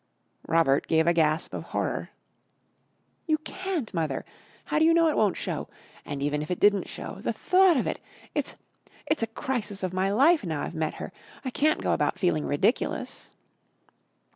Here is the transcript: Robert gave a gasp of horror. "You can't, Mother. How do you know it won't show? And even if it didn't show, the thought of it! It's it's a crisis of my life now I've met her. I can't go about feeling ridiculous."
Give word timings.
Robert 0.47 0.87
gave 0.87 1.05
a 1.05 1.13
gasp 1.13 1.53
of 1.53 1.61
horror. 1.77 2.09
"You 3.27 3.37
can't, 3.37 3.93
Mother. 3.93 4.25
How 4.65 4.79
do 4.79 4.85
you 4.85 4.95
know 4.95 5.09
it 5.09 5.15
won't 5.15 5.37
show? 5.37 5.69
And 6.05 6.23
even 6.23 6.41
if 6.41 6.49
it 6.49 6.59
didn't 6.59 6.87
show, 6.89 7.19
the 7.21 7.31
thought 7.33 7.77
of 7.77 7.85
it! 7.85 7.99
It's 8.33 8.55
it's 9.05 9.21
a 9.21 9.27
crisis 9.27 9.83
of 9.83 9.93
my 9.93 10.09
life 10.11 10.43
now 10.43 10.63
I've 10.63 10.73
met 10.73 10.95
her. 10.95 11.13
I 11.45 11.51
can't 11.51 11.83
go 11.83 11.91
about 11.93 12.17
feeling 12.17 12.47
ridiculous." 12.47 13.29